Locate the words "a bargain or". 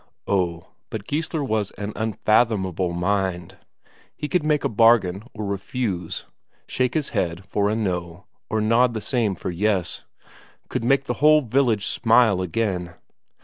4.63-5.45